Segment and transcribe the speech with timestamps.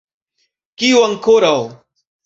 [0.83, 1.55] Kio ankoraŭ?